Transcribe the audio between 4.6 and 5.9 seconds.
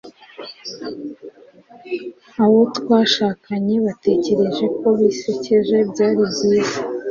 ko bisekeje,